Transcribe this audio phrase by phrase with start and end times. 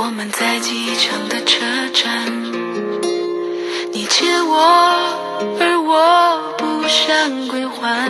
[0.00, 1.58] 我们在机场的车
[1.92, 2.24] 站，
[3.92, 4.56] 你借我，
[5.58, 8.08] 而我不想归还。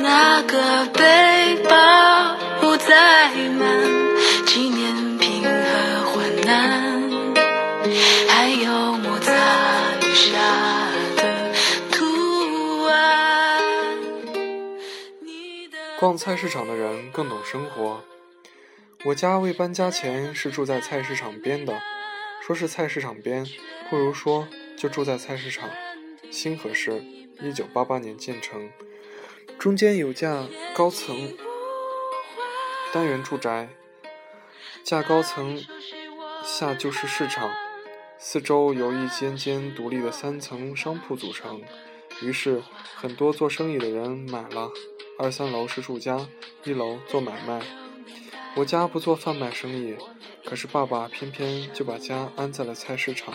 [0.00, 3.66] 那个背包不再满，
[4.46, 5.50] 纪念品和
[6.12, 7.02] 患难，
[8.28, 9.32] 还有摩擦
[10.02, 10.38] 余下
[11.16, 11.52] 的
[11.90, 13.60] 图案。
[15.98, 18.00] 逛菜市场的人更懂生活。
[19.06, 21.80] 我家未搬家前是住在菜市场边的，
[22.42, 23.46] 说是菜市场边，
[23.88, 25.70] 不如说就住在菜市场。
[26.30, 27.02] 新河市，
[27.40, 28.70] 一九八八年建成，
[29.58, 31.34] 中间有架高层
[32.92, 33.70] 单元住宅，
[34.84, 35.64] 架高层
[36.44, 37.50] 下就是市场，
[38.18, 41.62] 四周由一间间独立的三层商铺组成。
[42.20, 42.62] 于是，
[42.94, 44.70] 很多做生意的人买了，
[45.18, 46.28] 二三楼是住家，
[46.64, 47.62] 一楼做买卖。
[48.56, 49.96] 我家不做贩卖生意，
[50.44, 53.32] 可是爸爸偏偏就把家安在了菜市场。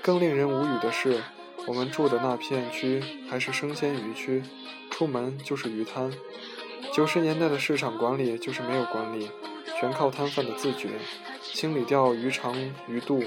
[0.00, 1.20] 更令人无语的是，
[1.66, 4.42] 我们住的那片区还是生鲜鱼区，
[4.90, 6.12] 出门就是鱼摊。
[6.94, 9.28] 九十年代的市场管理就是没有管理，
[9.78, 10.90] 全靠摊贩的自觉。
[11.42, 12.54] 清理掉鱼肠
[12.86, 13.24] 鱼肚，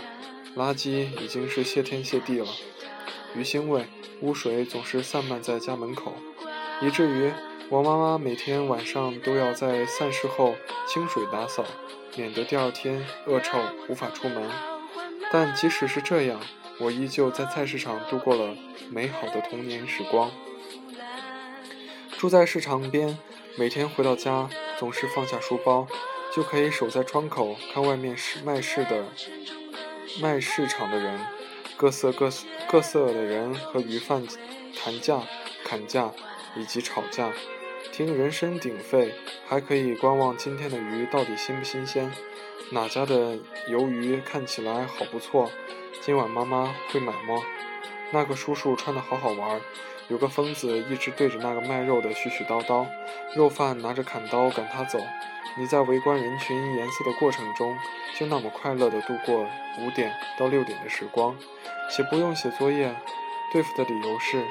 [0.56, 2.48] 垃圾已经是谢天谢地了。
[3.36, 3.86] 鱼腥味、
[4.22, 6.14] 污水总是散漫在家门口，
[6.82, 7.32] 以至于。
[7.72, 10.56] 我妈妈每天晚上都要在散市后
[10.86, 11.64] 清水打扫，
[12.18, 14.44] 免得第二天恶臭无法出门。
[15.32, 16.42] 但即使是这样，
[16.82, 18.58] 我依旧在菜市场度过了
[18.90, 20.30] 美好的童年时光。
[22.18, 23.18] 住在市场边，
[23.56, 25.88] 每天回到家总是放下书包，
[26.36, 29.06] 就可以守在窗口看外面市卖市的
[30.22, 31.22] 卖市场的人，
[31.78, 32.30] 各色各
[32.70, 34.28] 各色的人和鱼贩
[34.78, 35.22] 谈价、
[35.64, 36.12] 砍价
[36.58, 37.32] 以及吵架。
[37.92, 39.14] 听人声鼎沸，
[39.46, 42.10] 还可以观望今天的鱼到底新不新鲜，
[42.72, 43.38] 哪家的
[43.68, 45.52] 鱿鱼看起来好不错，
[46.00, 47.44] 今晚妈妈会买吗？
[48.12, 49.60] 那个叔叔穿的好好玩，
[50.08, 52.88] 有个疯子一直对着那个卖肉的絮絮叨叨，
[53.36, 54.98] 肉贩拿着砍刀赶他走。
[55.58, 57.78] 你在围观人群颜色的过程中，
[58.18, 59.46] 就那么快乐地度过
[59.80, 61.36] 五点到六点的时光，
[61.90, 62.96] 且不用写作业。
[63.52, 64.42] 对付的理由是，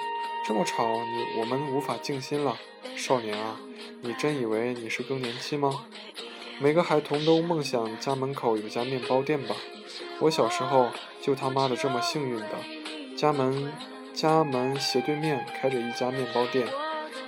[0.46, 2.58] 这么吵，你我们无法静心了。
[2.96, 3.58] 少年啊，
[4.02, 5.84] 你真以为你是更年期吗？
[6.60, 9.56] 每个孩童都梦想家门口有家面包店吧？
[10.20, 10.90] 我小时候
[11.20, 13.72] 就他妈的这么幸运的，家门
[14.12, 16.68] 家门斜对面开着一家面包店。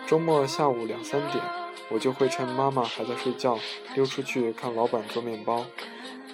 [0.06, 1.42] 周末下午两三点，
[1.88, 3.58] 我就会趁妈妈还在睡觉，
[3.94, 5.64] 溜出去看老板做面包。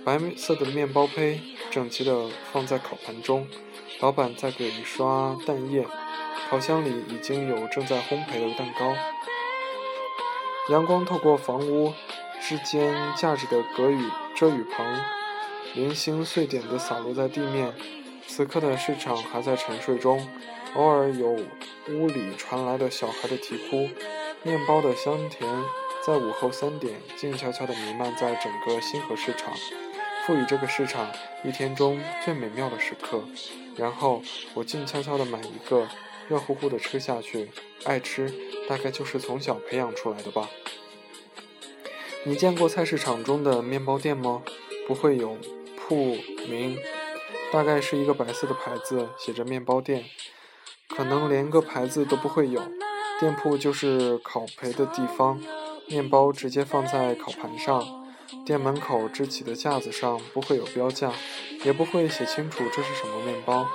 [0.05, 1.41] 白色的面包胚
[1.71, 3.47] 整齐地放在烤盘中，
[4.01, 5.87] 老板在给刷蛋液。
[6.49, 8.97] 烤箱里已经有正在烘焙的蛋糕，
[10.69, 11.95] 阳光透过房屋
[12.41, 14.05] 之间架着的隔雨
[14.37, 14.87] 遮雨棚，
[15.75, 17.73] 零星碎点的洒落在地面。
[18.27, 20.29] 此刻的市场还在沉睡中，
[20.75, 21.31] 偶尔有
[21.89, 23.89] 屋里传来的小孩的啼哭。
[24.43, 25.51] 面包的香甜
[26.07, 29.55] 在午后三点静悄悄地弥漫在整个星河市场，
[30.29, 31.11] 赋予这个市场
[31.43, 33.25] 一天中最美妙的时刻。
[33.79, 34.21] 然后
[34.53, 35.89] 我静悄悄地买一个。
[36.29, 37.51] 热乎乎的吃下去，
[37.85, 38.31] 爱吃
[38.69, 40.47] 大概就是从小培养出来的吧。
[42.25, 44.43] 你见过菜市场中的面包店吗？
[44.87, 45.39] 不会有
[45.75, 46.77] 铺名，
[47.51, 50.05] 大概是一个白色的牌子，写着面包店，
[50.95, 52.61] 可能连个牌子都不会有。
[53.19, 55.41] 店铺就是烤培的地方，
[55.87, 58.07] 面包直接放在烤盘上，
[58.45, 61.13] 店门口支起的架子上不会有标价，
[61.65, 63.69] 也不会写清楚这是什么面包。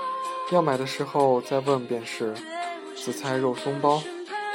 [0.51, 2.33] 要买的时候再问便是。
[2.95, 4.01] 紫菜肉松包，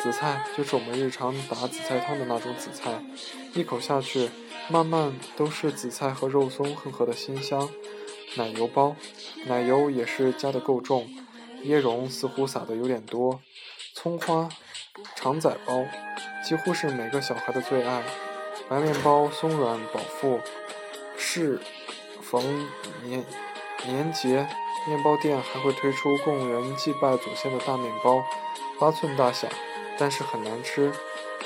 [0.03, 3.05] 紫菜就是我们日常打紫菜汤的那种紫菜，
[3.53, 4.31] 一口下去，
[4.71, 7.69] 慢慢都是紫菜和肉松混合的鲜香。
[8.37, 8.97] 奶油包，
[9.47, 11.11] 奶油也是加的够重，
[11.65, 13.41] 椰蓉似乎撒的有点多。
[13.93, 14.49] 葱花，
[15.15, 15.85] 肠仔包，
[16.43, 18.03] 几乎是每个小孩的最爱。
[18.69, 20.41] 白面包松软饱腹，
[21.17, 21.59] 适
[22.21, 22.69] 逢
[23.03, 23.25] 年
[23.87, 24.47] 年节。
[24.87, 28.25] 面包店还会推出供人祭拜祖先的大面包，
[28.79, 29.49] 八寸大小，
[29.99, 30.93] 但是很难吃。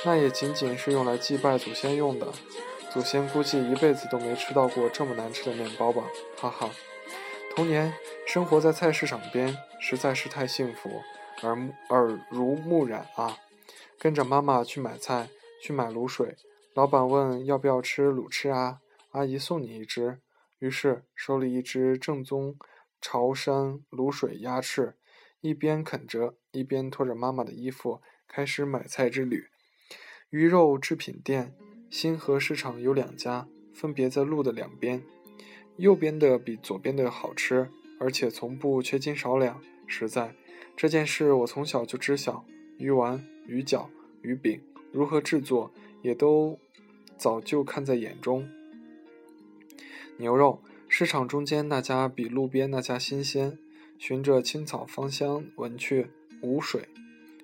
[0.04, 2.28] 那也仅仅是用来祭拜祖先用的。
[2.92, 6.02] 祖先估计一辈子都没吃到过这么难吃的面包吧，
[6.36, 6.70] 哈哈。
[7.54, 7.94] 童年
[8.26, 11.02] 生活在菜市场边，实在是太幸福，
[11.42, 13.38] 耳耳濡目染啊！
[13.98, 15.28] 跟着妈妈去买菜，
[15.60, 16.36] 去买卤水，
[16.74, 18.80] 老板问要不要吃卤翅啊，
[19.10, 20.20] 阿姨送你一只，
[20.58, 22.56] 于是手里一只正宗。
[23.04, 24.94] 潮汕卤水鸭翅，
[25.40, 29.48] 一边啃着，一边拖着妈妈的衣服，开始买菜之旅。
[30.30, 31.52] 鱼肉制品店，
[31.90, 35.02] 新河市场有两家，分别在路的两边。
[35.78, 37.68] 右边的比左边的好吃，
[37.98, 40.34] 而且从不缺斤少两，实在。
[40.76, 42.46] 这件事我从小就知晓，
[42.78, 43.88] 鱼丸、鱼饺、
[44.22, 45.72] 鱼饼如何制作，
[46.02, 46.58] 也都
[47.16, 48.48] 早就看在眼中。
[50.18, 53.58] 牛肉，市场中间那家比路边那家新鲜。
[53.98, 56.08] 循着青草芳香闻去，
[56.40, 56.88] 无水，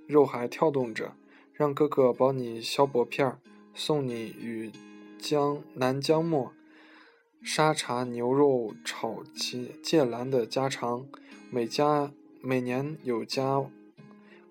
[0.08, 1.14] 肉还跳动着。
[1.52, 3.38] 让哥哥帮你削薄片儿，
[3.74, 4.72] 送你与
[5.20, 6.52] 江南姜末
[7.42, 11.06] 沙茶牛肉炒芥芥兰的家常。
[11.48, 13.64] 每家每年有家，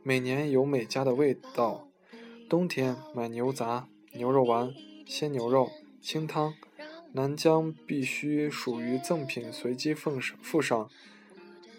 [0.01, 1.89] 每年有每家的味道。
[2.47, 4.73] 冬天买牛杂、牛肉丸、
[5.05, 5.69] 鲜牛肉、
[6.01, 6.55] 清汤。
[7.13, 10.89] 南疆必须属于赠品，随机奉上附上。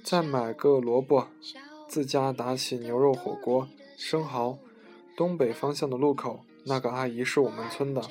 [0.03, 1.29] 再买个萝卜，
[1.87, 3.69] 自家打起牛肉火锅。
[3.97, 4.59] 生蚝，
[5.17, 8.03] 东北方向的路口，那个阿姨是我们村的，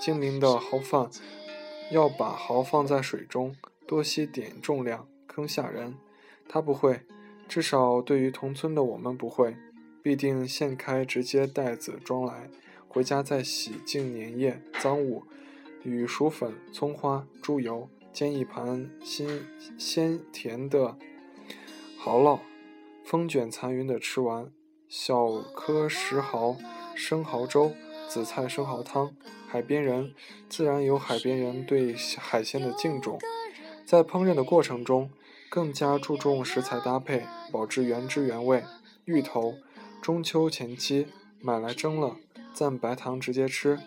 [0.00, 1.08] 精明的蚝贩，
[1.90, 5.94] 要把蚝放在水中，多吸点重量，坑吓人。
[6.48, 7.00] 她不会，
[7.48, 9.56] 至少对于同村的我们不会，
[10.02, 12.50] 必定现开直接袋子装来，
[12.88, 15.22] 回家再洗净粘液脏物，
[15.82, 19.46] 与薯粉、葱花、猪油煎一盘新
[19.78, 20.96] 鲜甜的。
[21.98, 22.40] 蚝烙，
[23.04, 24.50] 风卷残云的吃完，
[24.88, 26.56] 小颗石蚝
[26.94, 27.72] 生蚝粥，
[28.08, 29.14] 紫菜生蚝汤。
[29.46, 30.14] 海边人
[30.48, 33.18] 自然有海边人对海鲜的敬重，
[33.84, 35.10] 在烹饪的过程中
[35.48, 38.62] 更加注重食材搭配，保持原汁原味。
[39.06, 39.54] 芋头，
[40.02, 41.06] 中秋前期
[41.40, 42.16] 买来蒸了，
[42.58, 43.78] 蘸白糖直接吃，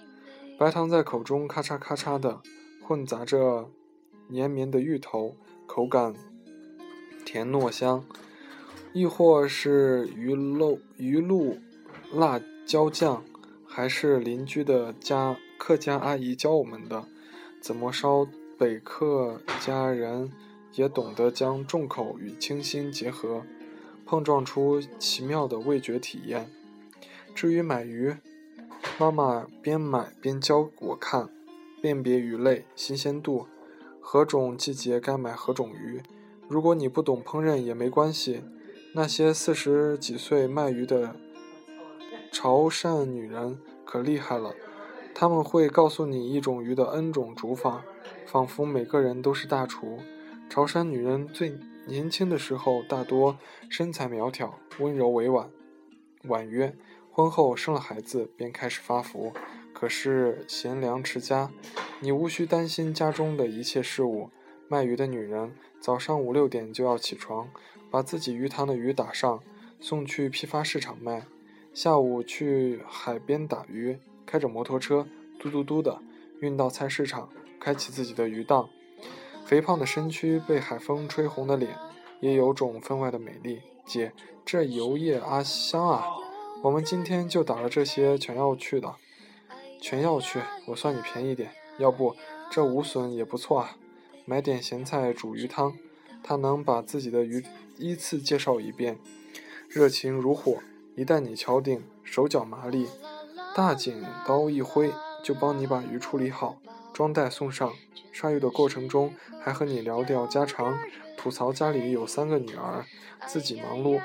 [0.57, 2.39] 白糖在口中咔嚓咔嚓的
[2.81, 3.69] 混杂着
[4.29, 5.35] 绵绵的芋头，
[5.65, 6.15] 口感。
[7.25, 8.05] 甜糯香，
[8.93, 11.57] 亦或是鱼露鱼露
[12.13, 13.21] 辣椒酱，
[13.67, 17.03] 还是邻居的家客家阿姨教我们的，
[17.59, 18.25] 怎么烧？
[18.57, 20.31] 北客家人
[20.75, 23.43] 也懂得将重口与清新结合，
[24.05, 26.47] 碰撞出奇妙的味觉体验。
[27.33, 28.15] 至于买鱼，
[28.97, 31.29] 妈妈边买边教我看，
[31.81, 33.47] 辨别鱼类新鲜度，
[33.99, 36.01] 何种季节该买何种鱼。
[36.47, 38.43] 如果你不懂烹饪也没关系，
[38.93, 41.15] 那些四十几岁卖鱼的
[42.31, 44.53] 潮汕女人可厉害了，
[45.15, 47.83] 他们会告诉你一种鱼的 N 种煮法，
[48.27, 49.97] 仿佛每个人都是大厨。
[50.49, 53.37] 潮汕女人最年轻的时候大多
[53.69, 55.49] 身材苗条、温柔委婉、
[56.25, 56.75] 婉约，
[57.13, 59.33] 婚后生了孩子便开始发福，
[59.73, 61.51] 可是贤良持家，
[61.99, 64.29] 你无需担心家中的一切事务。
[64.69, 67.49] 卖鱼的女人早上五六点就要起床，
[67.89, 69.43] 把自己鱼塘的鱼打上，
[69.81, 71.25] 送去批发市场卖。
[71.73, 75.05] 下午去海边打鱼，开着摩托车
[75.37, 76.01] 嘟嘟嘟的
[76.39, 77.27] 运到菜市场，
[77.59, 78.69] 开启自己的鱼档。
[79.45, 81.75] 肥胖的身躯被海风吹红的脸，
[82.21, 83.61] 也有种分外的美丽。
[83.85, 84.13] 姐，
[84.45, 86.05] 这油叶阿香啊！
[86.63, 88.93] 我们今天就打了这些，全要去的，
[89.81, 90.39] 全要去。
[90.67, 91.49] 我算你便宜点，
[91.79, 92.15] 要不
[92.51, 93.77] 这无笋也不错啊。
[94.25, 95.73] 买点咸菜煮鱼汤，
[96.21, 97.43] 他能把自己的鱼
[97.77, 98.99] 依次介绍一遍，
[99.67, 100.59] 热情如火。
[100.95, 102.87] 一旦你敲定，手脚麻利，
[103.55, 106.57] 大剪刀一挥，就帮你把鱼处理好，
[106.93, 107.73] 装袋送上。
[108.11, 110.77] 杀鱼的过程中，还和你聊聊家常，
[111.17, 112.85] 吐槽家里有三个女儿，
[113.25, 113.99] 自己忙碌，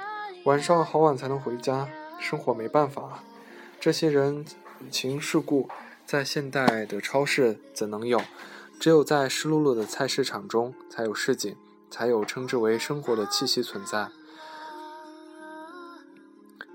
[0.45, 1.89] 晚上好晚才能回家，
[2.21, 3.23] 生活没办法。
[3.79, 4.45] 这些人
[4.91, 5.69] 情世故，
[6.05, 8.21] 在现代的超市怎能有？
[8.79, 11.57] 只有在湿漉漉的菜市场中，才有市井，
[11.91, 14.09] 才有称之为生活的气息存在。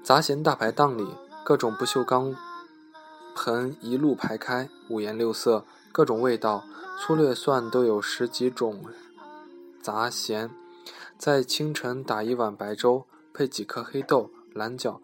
[0.04, 1.08] 杂咸大排档里，
[1.44, 2.36] 各种不锈钢
[3.36, 6.66] 盆一路排开，五颜六色，各种味道，
[7.00, 8.84] 粗略算都有十几种
[9.82, 10.50] 杂咸。
[11.20, 15.00] 在清晨打一碗白粥，配几颗黑豆、蓝角，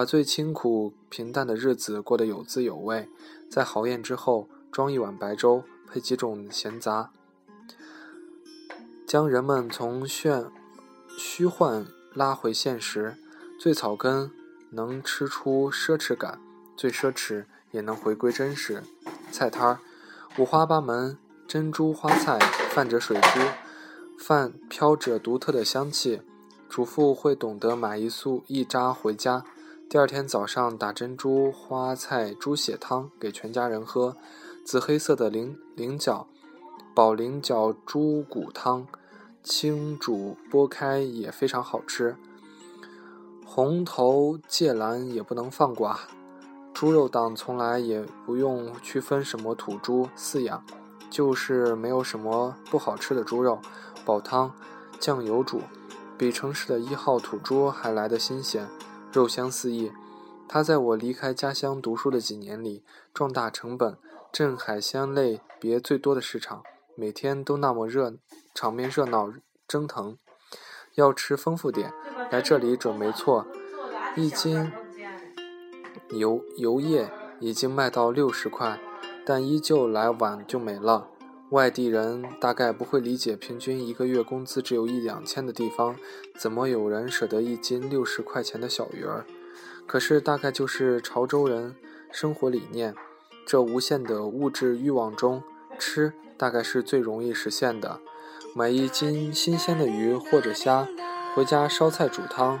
[0.00, 3.06] 把最清苦平淡的日子过得有滋有味。
[3.50, 5.62] 在豪宴之后，装一碗白粥。
[5.86, 7.10] 配几种闲杂，
[9.06, 10.46] 将人们从炫
[11.18, 13.18] 虚幻拉回现实。
[13.60, 14.30] 最草根
[14.70, 16.40] 能吃出奢侈感，
[16.74, 18.82] 最奢侈也能回归真实。
[19.30, 19.80] 菜摊儿
[20.38, 22.38] 五花八门，珍珠花菜
[22.70, 23.40] 泛着水珠，
[24.18, 26.22] 饭飘着独特的香气。
[26.70, 29.44] 主妇会懂得买一束一扎回家，
[29.90, 34.16] 第二天早上打珍珠花菜猪血汤给全家人喝。
[34.64, 36.28] 紫黑色的菱菱角，
[36.94, 38.86] 宝菱角猪骨汤，
[39.42, 42.14] 清煮剥开也非常好吃。
[43.44, 45.98] 红头芥兰也不能放过啊！
[46.72, 50.62] 猪肉档从来也不用区分什么土猪饲养，
[51.10, 53.58] 就是没有什么不好吃的猪肉。
[54.04, 54.52] 煲汤，
[55.00, 55.62] 酱油煮，
[56.16, 58.68] 比城市的一号土猪还来得新鲜，
[59.12, 59.92] 肉香四溢。
[60.48, 62.82] 它在我离开家乡读书的几年里，
[63.14, 63.96] 壮大成本、
[64.32, 66.64] 镇海鲜类别最多的市场，
[66.96, 68.14] 每天都那么热，
[68.54, 69.32] 场面热闹
[69.68, 70.18] 蒸腾。
[70.96, 71.92] 要吃丰富点，
[72.32, 73.46] 来这里准没错。
[74.16, 74.72] 一斤
[76.10, 78.80] 油油液已经卖到六十块，
[79.24, 81.08] 但依旧来晚就没了。
[81.50, 85.96] 外地人大概不会理解，平均一个月工资只有一两千的地方，
[86.38, 89.24] 怎么有人舍得一斤六十块钱的小鱼儿？
[89.84, 91.74] 可是，大概就是潮州人
[92.12, 92.94] 生活理念。
[93.44, 95.42] 这无限的物质欲望中，
[95.76, 97.98] 吃大概是最容易实现的。
[98.54, 100.86] 买一斤新鲜的鱼或者虾，
[101.34, 102.60] 回家烧菜煮汤，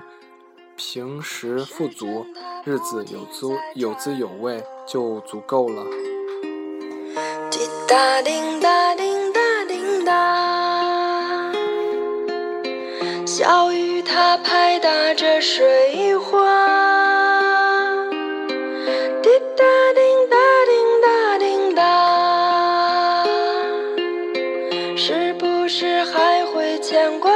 [0.76, 2.26] 平时富足，
[2.64, 5.86] 日子有滋有滋有味，就足够了。
[7.90, 11.52] 哒叮哒叮哒叮哒，
[13.26, 16.38] 小雨它拍打着水花。
[19.20, 19.64] 滴答
[19.96, 20.36] 叮答
[20.68, 23.26] 叮答叮答，
[24.96, 27.29] 是不是还会牵挂？